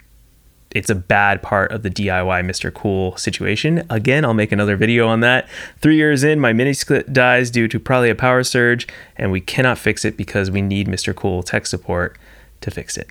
it's 0.71 0.89
a 0.89 0.95
bad 0.95 1.43
part 1.43 1.73
of 1.73 1.83
the 1.83 1.91
DIY 1.91 2.45
Mr. 2.47 2.73
Cool 2.73 3.17
situation. 3.19 3.85
Again, 3.91 4.25
I'll 4.25 4.35
make 4.35 4.51
another 4.51 4.77
video 4.77 5.07
on 5.07 5.21
that. 5.21 5.47
Three 5.79 5.97
years 5.97 6.25
in, 6.25 6.41
my 6.41 6.55
mini 6.55 6.73
split 6.73 7.13
dies 7.13 7.51
due 7.51 7.69
to 7.69 7.79
probably 7.79 8.09
a 8.09 8.15
power 8.15 8.43
surge, 8.43 8.89
and 9.17 9.31
we 9.31 9.43
cannot 9.43 9.77
fix 9.77 10.07
it 10.07 10.17
because 10.17 10.51
we 10.51 10.63
need 10.63 10.89
Mr. 10.89 11.15
Cool 11.15 11.43
tech 11.43 11.67
support 11.67 12.17
to 12.63 12.71
fix 12.71 12.97
it. 12.97 13.09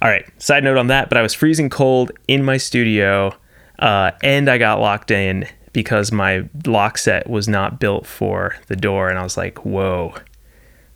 All 0.00 0.08
right, 0.08 0.24
side 0.42 0.64
note 0.64 0.78
on 0.78 0.86
that, 0.86 1.10
but 1.10 1.18
I 1.18 1.22
was 1.22 1.34
freezing 1.34 1.68
cold 1.68 2.12
in 2.26 2.42
my 2.42 2.56
studio 2.56 3.34
uh, 3.78 4.12
and 4.22 4.48
I 4.48 4.58
got 4.58 4.80
locked 4.80 5.10
in 5.10 5.46
because 5.72 6.10
my 6.10 6.48
lock 6.66 6.96
set 6.96 7.28
was 7.28 7.48
not 7.48 7.78
built 7.78 8.06
for 8.06 8.56
the 8.68 8.76
door. 8.76 9.08
And 9.08 9.18
I 9.18 9.22
was 9.22 9.36
like, 9.36 9.64
whoa, 9.64 10.14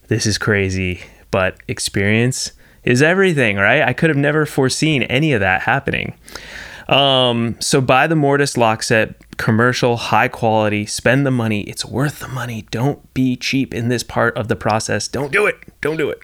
this 0.09 0.25
is 0.25 0.39
crazy, 0.39 1.03
but 1.31 1.59
experience 1.69 2.53
is 2.83 3.03
everything, 3.03 3.57
right? 3.57 3.83
I 3.83 3.93
could 3.93 4.09
have 4.09 4.17
never 4.17 4.47
foreseen 4.47 5.03
any 5.03 5.33
of 5.33 5.41
that 5.41 5.61
happening. 5.63 6.15
Um, 6.89 7.57
so 7.61 7.81
buy 7.81 8.07
the 8.07 8.17
Mortise 8.17 8.57
lock 8.57 8.83
set, 8.83 9.37
commercial, 9.37 9.97
high 9.97 10.29
quality, 10.29 10.87
spend 10.87 11.25
the 11.25 11.31
money. 11.31 11.61
It's 11.63 11.85
worth 11.85 12.19
the 12.19 12.29
money. 12.29 12.67
Don't 12.71 13.13
be 13.15 13.37
cheap 13.37 13.73
in 13.73 13.89
this 13.89 14.03
part 14.03 14.37
of 14.37 14.49
the 14.49 14.57
process. 14.57 15.07
Don't 15.07 15.31
do 15.31 15.47
it. 15.47 15.57
Don't 15.81 15.99
do 15.99 16.11
it. 16.11 16.23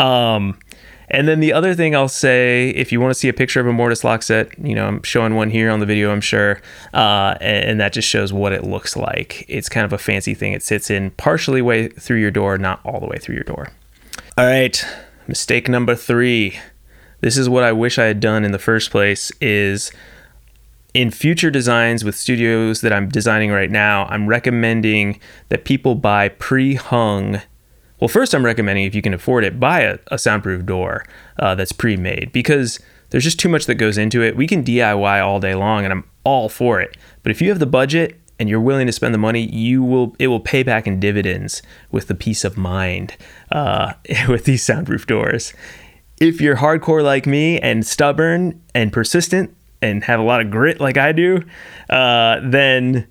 Um, 0.00 0.58
and 1.12 1.28
then 1.28 1.40
the 1.40 1.52
other 1.52 1.74
thing 1.74 1.94
I'll 1.94 2.08
say, 2.08 2.70
if 2.70 2.90
you 2.90 3.00
want 3.00 3.12
to 3.12 3.18
see 3.18 3.28
a 3.28 3.34
picture 3.34 3.60
of 3.60 3.66
a 3.66 3.72
Mortise 3.72 4.02
lock 4.02 4.22
set, 4.22 4.58
you 4.58 4.74
know, 4.74 4.86
I'm 4.86 5.02
showing 5.02 5.34
one 5.34 5.50
here 5.50 5.70
on 5.70 5.78
the 5.78 5.86
video, 5.86 6.10
I'm 6.10 6.22
sure, 6.22 6.62
uh, 6.94 7.36
and, 7.40 7.64
and, 7.64 7.80
that 7.80 7.92
just 7.92 8.08
shows 8.08 8.32
what 8.32 8.52
it 8.52 8.64
looks 8.64 8.96
like. 8.96 9.44
It's 9.46 9.68
kind 9.68 9.84
of 9.84 9.92
a 9.92 9.98
fancy 9.98 10.32
thing. 10.32 10.54
It 10.54 10.62
sits 10.62 10.90
in 10.90 11.10
partially 11.12 11.60
way 11.60 11.88
through 11.88 12.18
your 12.18 12.30
door, 12.30 12.56
not 12.56 12.80
all 12.84 12.98
the 12.98 13.06
way 13.06 13.18
through 13.18 13.34
your 13.34 13.44
door. 13.44 13.72
All 14.38 14.46
right, 14.46 14.84
mistake 15.28 15.68
number 15.68 15.94
three. 15.94 16.58
This 17.20 17.36
is 17.36 17.46
what 17.46 17.62
I 17.62 17.72
wish 17.72 17.98
I 17.98 18.06
had 18.06 18.18
done 18.18 18.42
in 18.42 18.52
the 18.52 18.58
first 18.58 18.90
place. 18.90 19.30
Is 19.38 19.92
in 20.94 21.10
future 21.10 21.50
designs 21.50 22.04
with 22.04 22.16
studios 22.16 22.80
that 22.80 22.92
I'm 22.92 23.10
designing 23.10 23.50
right 23.50 23.70
now, 23.70 24.06
I'm 24.06 24.28
recommending 24.28 25.20
that 25.50 25.64
people 25.66 25.94
buy 25.94 26.30
pre-hung 26.30 27.42
well, 28.02 28.08
first, 28.08 28.34
I'm 28.34 28.44
recommending 28.44 28.84
if 28.84 28.96
you 28.96 29.00
can 29.00 29.14
afford 29.14 29.44
it, 29.44 29.60
buy 29.60 29.82
a, 29.82 29.96
a 30.08 30.18
soundproof 30.18 30.66
door 30.66 31.06
uh, 31.38 31.54
that's 31.54 31.70
pre 31.70 31.96
made 31.96 32.32
because 32.32 32.80
there's 33.10 33.22
just 33.22 33.38
too 33.38 33.48
much 33.48 33.66
that 33.66 33.76
goes 33.76 33.96
into 33.96 34.24
it. 34.24 34.34
We 34.34 34.48
can 34.48 34.64
DIY 34.64 35.24
all 35.24 35.38
day 35.38 35.54
long, 35.54 35.84
and 35.84 35.92
I'm 35.92 36.04
all 36.24 36.48
for 36.48 36.80
it. 36.80 36.96
But 37.22 37.30
if 37.30 37.40
you 37.40 37.48
have 37.50 37.60
the 37.60 37.66
budget 37.66 38.18
and 38.40 38.48
you're 38.48 38.60
willing 38.60 38.88
to 38.88 38.92
spend 38.92 39.14
the 39.14 39.18
money, 39.18 39.42
you 39.42 39.84
will 39.84 40.16
it 40.18 40.26
will 40.26 40.40
pay 40.40 40.64
back 40.64 40.88
in 40.88 40.98
dividends 40.98 41.62
with 41.92 42.08
the 42.08 42.16
peace 42.16 42.44
of 42.44 42.56
mind 42.56 43.16
uh, 43.52 43.92
with 44.28 44.46
these 44.46 44.64
soundproof 44.64 45.06
doors. 45.06 45.54
If 46.20 46.40
you're 46.40 46.56
hardcore 46.56 47.04
like 47.04 47.24
me 47.24 47.60
and 47.60 47.86
stubborn 47.86 48.60
and 48.74 48.92
persistent 48.92 49.56
and 49.80 50.02
have 50.02 50.18
a 50.18 50.24
lot 50.24 50.40
of 50.40 50.50
grit 50.50 50.80
like 50.80 50.96
I 50.96 51.12
do, 51.12 51.44
uh, 51.88 52.40
then 52.42 53.06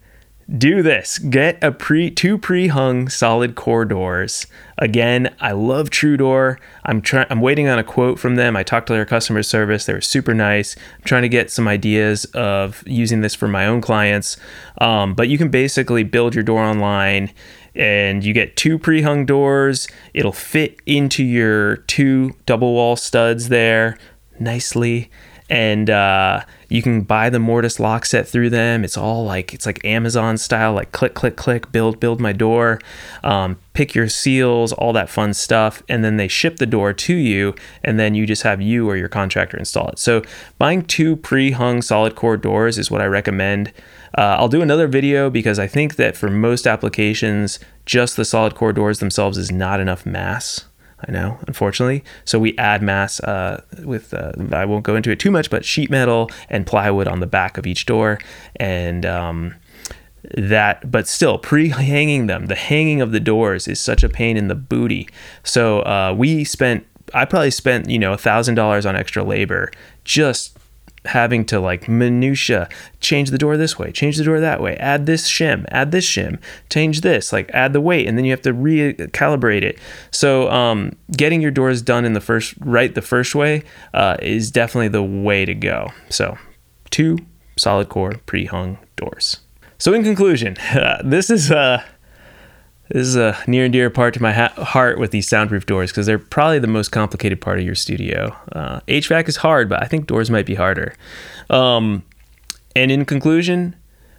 do 0.58 0.81
this. 0.84 1.17
Get 1.17 1.63
a 1.63 1.72
pre 1.72 2.12
two 2.12 2.38
pre-hung 2.38 3.08
solid 3.10 3.55
core 3.55 3.86
doors. 3.86 4.48
Again 4.77 5.34
i 5.39 5.51
love 5.51 5.91
TruDoor 5.91 6.58
i'm 6.86 7.01
trying 7.01 7.27
i'm 7.29 7.39
waiting 7.39 7.67
on 7.67 7.79
a 7.79 7.84
quote 7.84 8.20
from 8.20 8.36
them. 8.36 8.55
I 8.55 8.63
talked 8.63 8.88
to 8.88 8.93
their 8.93 9.05
customer 9.05 9.43
service. 9.43 9.86
They 9.86 9.93
were 9.93 10.01
super 10.01 10.34
nice. 10.34 10.75
I'm 10.75 11.03
trying 11.03 11.22
to 11.22 11.29
get 11.29 11.51
some 11.51 11.67
ideas 11.67 12.25
of 12.34 12.84
using 12.88 13.22
this 13.22 13.36
for 13.36 13.48
my 13.48 13.65
own 13.65 13.81
clients. 13.81 14.38
Um, 14.79 15.13
but 15.13 15.29
you 15.29 15.38
can 15.38 15.50
basically 15.50 16.03
build 16.03 16.36
your 16.36 16.43
door 16.43 16.62
online 16.62 17.31
and 17.74 18.24
you 18.24 18.34
get 18.34 18.58
two 18.58 18.77
pre-hung 18.77 19.25
doors. 19.25 19.88
It'll 20.13 20.34
fit 20.34 20.79
into 20.86 21.24
your 21.24 21.77
two 21.77 22.36
double 22.46 22.74
wall 22.74 22.96
studs 22.96 23.50
there 23.50 23.98
nicely 24.39 25.10
and 25.51 25.89
uh, 25.89 26.46
you 26.70 26.81
can 26.81 27.01
buy 27.01 27.29
the 27.29 27.38
Mortise 27.38 27.77
lock 27.77 28.05
set 28.05 28.25
through 28.25 28.50
them. 28.50 28.86
It's 28.86 28.98
all 28.98 29.25
like 29.25 29.53
it's 29.53 29.65
like 29.65 29.84
Amazon 29.84 30.38
style, 30.38 30.72
like 30.72 30.93
click, 30.93 31.13
click, 31.13 31.36
click, 31.36 31.74
build, 31.74 32.00
build 32.00 32.22
my 32.22 32.31
door, 32.31 32.79
um, 33.22 33.60
pick 33.74 33.93
your 33.93 34.08
seals, 34.08 34.72
all 34.72 34.93
that 34.93 35.10
fun 35.10 35.34
stuff, 35.34 35.84
and 35.89 36.05
then 36.05 36.15
they 36.15 36.29
ship 36.29 36.55
the 36.55 36.65
door 36.65 36.93
to 36.93 37.13
you, 37.13 37.53
and 37.84 38.00
then 38.00 38.15
you 38.15 38.25
just 38.25 38.43
have 38.43 38.62
you 38.62 38.89
or 38.89 38.96
your 38.96 39.10
contractor 39.10 39.58
install 39.58 39.89
it. 39.89 40.00
So 40.00 40.22
buying 40.58 40.84
two 40.84 41.17
pre-hung 41.17 41.81
solid 41.81 42.15
core 42.15 42.38
doors 42.38 42.77
is 42.77 42.89
what 42.89 43.01
I 43.01 43.05
recommend. 43.05 43.74
Uh, 44.17 44.38
I'll 44.39 44.48
do 44.48 44.62
another 44.62 44.88
video 44.88 45.29
because 45.29 45.60
I 45.60 45.67
think 45.67 45.98
that 45.98 46.15
for 46.15 46.29
most 46.29 46.65
applications, 46.65 47.60
just 47.86 48.15
the 48.15 48.24
solid 48.24 48.55
core 48.55 48.74
doors 48.74 49.00
themselves 49.00 49.38
is 49.38 49.51
not 49.51 49.81
enough 49.81 50.05
mass. 50.05 50.65
I 51.08 51.12
know, 51.12 51.39
unfortunately. 51.48 52.03
So 52.25 52.39
we 52.39 52.58
add 52.58 52.81
mass 52.81 53.20
uh, 53.22 53.63
with, 53.84 54.13
uh, 54.13 54.34
I 54.51 54.65
won't 54.65 54.84
go 54.84 54.96
into 54.96 55.12
it 55.12 55.20
too 55.20 55.31
much, 55.31 55.50
but 55.50 55.65
sheet 55.65 55.89
metal 55.89 56.29
and 56.50 56.65
plywood 56.65 57.08
on 57.08 57.20
the 57.20 57.27
back 57.27 57.58
of 57.58 57.65
each 57.65 57.86
door. 57.86 58.20
And 58.58 59.05
um, 59.05 59.55
that, 60.36 60.91
but 60.91 61.08
still, 61.08 61.38
pre 61.38 61.70
hanging 61.70 62.27
them, 62.27 62.48
the 62.48 62.55
hanging 62.55 63.01
of 63.01 63.12
the 63.12 63.20
doors 63.20 63.67
is 63.67 63.79
such 63.79 64.03
a 64.03 64.10
pain 64.10 64.38
in 64.38 64.48
the 64.48 64.55
booty. 64.55 65.10
So 65.43 65.79
uh, 65.79 66.13
we 66.17 66.43
spent, 66.43 66.86
I 67.13 67.25
probably 67.25 67.51
spent, 67.51 67.89
you 67.89 68.00
know, 68.00 68.13
a 68.13 68.17
$1,000 68.17 68.88
on 68.88 68.96
extra 68.96 69.24
labor 69.24 69.72
just 70.03 70.58
having 71.05 71.43
to 71.43 71.60
like 71.60 71.88
minutia 71.88 72.70
change 73.00 73.31
the 73.31 73.38
door 73.38 73.58
this 73.58 73.79
way 73.79 73.91
change 73.91 74.17
the 74.17 74.24
door 74.24 74.39
that 74.39 74.62
way 74.62 74.75
add 74.77 75.08
this 75.08 75.27
shim 75.27 75.65
add 75.70 75.91
this 75.91 76.05
shim 76.05 76.39
change 76.70 77.01
this 77.01 77.34
like 77.34 77.50
add 77.53 77.74
the 77.74 77.81
weight 77.81 78.08
and 78.08 78.17
then 78.17 78.25
you 78.25 78.31
have 78.31 78.41
to 78.41 78.53
recalibrate 78.53 79.63
it. 79.63 79.77
So 80.12 80.50
um, 80.51 80.93
getting 81.15 81.41
your 81.41 81.51
doors 81.51 81.81
done 81.81 82.05
in 82.05 82.13
the 82.13 82.22
first 82.22 82.53
right 82.60 82.93
the 82.93 83.01
first 83.01 83.36
way 83.36 83.63
uh, 83.93 84.17
is 84.22 84.51
definitely 84.51 84.89
the 84.89 85.03
way 85.03 85.46
to 85.46 85.55
go. 85.55 85.91
So 86.10 86.38
two 86.89 87.17
solid 87.58 87.89
core 87.89 88.13
pre-hung 88.25 88.77
doors. 88.96 89.39
So 89.77 89.93
in 89.93 90.03
conclusion 90.03 90.58
uh, 90.58 91.01
this 91.05 91.29
is 91.29 91.51
uh 91.51 91.84
this 92.94 93.08
is 93.08 93.16
a 93.16 93.38
near 93.48 93.64
and 93.64 93.72
dear 93.72 93.90
part 93.90 94.14
to 94.16 94.22
my 94.22 94.34
ha- 94.34 94.54
heart 94.58 95.00
with 95.00 95.12
these 95.12 95.28
soundproof 95.28 95.66
doors 95.66 95.92
because 95.92 96.06
they're 96.06 96.20
probably 96.20 96.60
the 96.60 96.68
most 96.68 96.90
complicated 96.90 97.40
part 97.40 97.58
of 97.58 97.66
your 97.66 97.76
studio. 97.76 98.36
Uh, 98.52 98.82
HVAC 98.88 99.30
is 99.30 99.38
hard, 99.38 99.70
but 99.70 99.82
I 99.82 99.86
think 99.86 100.08
doors 100.08 100.30
might 100.30 100.46
be 100.46 100.56
harder. 100.56 100.94
Um, 101.50 102.04
and 102.76 102.92
in 102.92 103.06
conclusion, 103.06 103.76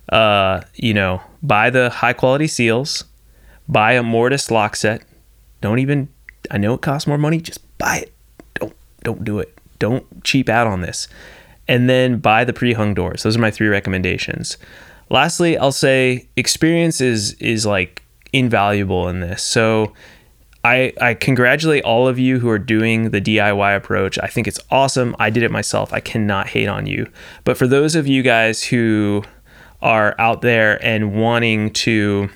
uh, 0.08 0.62
you 0.74 0.94
know, 0.94 1.20
buy 1.42 1.68
the 1.68 1.90
high 1.90 2.14
quality 2.14 2.46
seals, 2.46 3.04
buy 3.68 3.92
a 3.92 4.02
Mortise 4.02 4.50
lock 4.50 4.74
set. 4.76 5.02
Don't 5.60 5.78
even, 5.78 6.08
I 6.50 6.56
know 6.56 6.72
it 6.72 6.80
costs 6.80 7.06
more 7.06 7.18
money, 7.18 7.40
just 7.40 7.60
buy 7.76 7.98
it. 7.98 8.12
Don't, 8.54 8.74
don't 9.02 9.22
do 9.22 9.38
it. 9.38 9.54
Don't 9.80 10.24
cheap 10.24 10.48
out 10.48 10.66
on 10.66 10.80
this. 10.80 11.08
And 11.68 11.90
then 11.90 12.18
buy 12.18 12.44
the 12.44 12.52
pre 12.52 12.72
hung 12.72 12.94
doors. 12.94 13.22
Those 13.22 13.36
are 13.36 13.40
my 13.40 13.50
three 13.50 13.68
recommendations. 13.68 14.56
Lastly, 15.10 15.58
I'll 15.58 15.72
say 15.72 16.26
experience 16.36 17.02
is, 17.02 17.34
is 17.34 17.66
like 17.66 18.01
invaluable 18.32 19.08
in 19.08 19.20
this. 19.20 19.42
So 19.42 19.92
I, 20.64 20.92
I 21.00 21.14
congratulate 21.14 21.84
all 21.84 22.06
of 22.06 22.18
you 22.18 22.38
who 22.38 22.48
are 22.48 22.58
doing 22.58 23.10
the 23.10 23.20
DIY 23.20 23.76
approach. 23.76 24.18
I 24.18 24.28
think 24.28 24.46
it's 24.46 24.60
awesome. 24.70 25.16
I 25.18 25.30
did 25.30 25.42
it 25.42 25.50
myself. 25.50 25.92
I 25.92 26.00
cannot 26.00 26.48
hate 26.48 26.68
on 26.68 26.86
you. 26.86 27.10
But 27.44 27.56
for 27.56 27.66
those 27.66 27.94
of 27.94 28.06
you 28.06 28.22
guys 28.22 28.62
who 28.62 29.24
are 29.80 30.14
out 30.18 30.42
there 30.42 30.82
and 30.84 31.14
wanting 31.14 31.72
to 31.72 32.30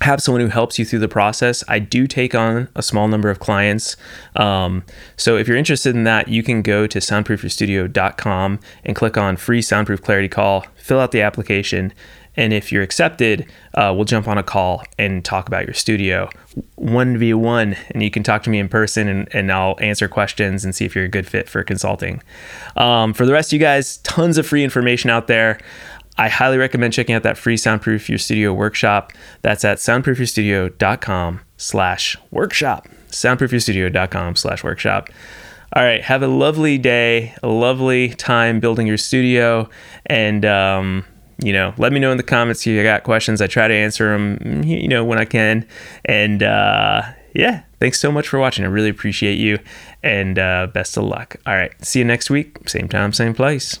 have 0.00 0.20
someone 0.20 0.40
who 0.40 0.48
helps 0.48 0.78
you 0.78 0.84
through 0.84 0.98
the 0.98 1.08
process. 1.08 1.62
I 1.68 1.78
do 1.78 2.06
take 2.06 2.34
on 2.34 2.68
a 2.74 2.82
small 2.82 3.08
number 3.08 3.30
of 3.30 3.38
clients. 3.38 3.96
Um, 4.36 4.84
so 5.16 5.36
if 5.36 5.46
you're 5.46 5.56
interested 5.56 5.94
in 5.94 6.04
that, 6.04 6.28
you 6.28 6.42
can 6.42 6.62
go 6.62 6.86
to 6.86 6.98
soundproofyourstudio.com 6.98 8.60
and 8.84 8.96
click 8.96 9.16
on 9.16 9.36
free 9.36 9.62
soundproof 9.62 10.02
clarity 10.02 10.28
call, 10.28 10.66
fill 10.74 10.98
out 10.98 11.12
the 11.12 11.22
application, 11.22 11.92
and 12.36 12.52
if 12.52 12.72
you're 12.72 12.82
accepted, 12.82 13.46
uh, 13.74 13.92
we'll 13.94 14.04
jump 14.04 14.26
on 14.26 14.38
a 14.38 14.42
call 14.42 14.82
and 14.98 15.24
talk 15.24 15.48
about 15.48 15.66
your 15.66 15.74
studio 15.74 16.30
1v1. 16.78 17.76
And 17.90 18.02
you 18.02 18.10
can 18.10 18.22
talk 18.22 18.42
to 18.44 18.50
me 18.50 18.58
in 18.58 18.68
person 18.68 19.08
and, 19.08 19.34
and 19.34 19.52
I'll 19.52 19.76
answer 19.80 20.08
questions 20.08 20.64
and 20.64 20.74
see 20.74 20.84
if 20.84 20.94
you're 20.94 21.04
a 21.04 21.08
good 21.08 21.26
fit 21.26 21.48
for 21.48 21.62
consulting. 21.62 22.22
Um, 22.76 23.12
for 23.12 23.26
the 23.26 23.32
rest 23.32 23.50
of 23.50 23.54
you 23.54 23.58
guys, 23.58 23.98
tons 23.98 24.38
of 24.38 24.46
free 24.46 24.64
information 24.64 25.10
out 25.10 25.26
there. 25.26 25.58
I 26.18 26.28
highly 26.28 26.58
recommend 26.58 26.92
checking 26.92 27.14
out 27.14 27.22
that 27.22 27.38
free 27.38 27.56
Soundproof 27.56 28.08
Your 28.08 28.18
Studio 28.18 28.52
workshop. 28.52 29.12
That's 29.40 29.64
at 29.64 29.78
soundproofyourstudio.com 29.78 31.40
slash 31.56 32.16
workshop. 32.30 32.88
Soundproofyourstudio.com 33.08 34.36
slash 34.36 34.62
workshop. 34.62 35.08
All 35.74 35.82
right. 35.82 36.02
Have 36.02 36.22
a 36.22 36.28
lovely 36.28 36.76
day, 36.76 37.34
a 37.42 37.48
lovely 37.48 38.10
time 38.10 38.60
building 38.60 38.86
your 38.86 38.98
studio. 38.98 39.70
And, 40.04 40.44
um, 40.44 41.06
you 41.42 41.52
know, 41.52 41.74
let 41.78 41.92
me 41.92 42.00
know 42.00 42.10
in 42.10 42.16
the 42.16 42.22
comments 42.22 42.60
if 42.62 42.68
you 42.68 42.82
got 42.82 43.02
questions. 43.02 43.40
I 43.40 43.46
try 43.46 43.68
to 43.68 43.74
answer 43.74 44.12
them, 44.12 44.62
you 44.64 44.88
know, 44.88 45.04
when 45.04 45.18
I 45.18 45.24
can. 45.24 45.66
And 46.04 46.42
uh, 46.42 47.02
yeah, 47.34 47.62
thanks 47.80 48.00
so 48.00 48.12
much 48.12 48.28
for 48.28 48.38
watching. 48.38 48.64
I 48.64 48.68
really 48.68 48.90
appreciate 48.90 49.38
you. 49.38 49.58
And 50.02 50.38
uh, 50.38 50.68
best 50.72 50.96
of 50.96 51.04
luck. 51.04 51.36
All 51.46 51.54
right. 51.54 51.72
See 51.84 51.98
you 52.00 52.04
next 52.04 52.30
week. 52.30 52.68
Same 52.68 52.88
time, 52.88 53.12
same 53.12 53.34
place. 53.34 53.78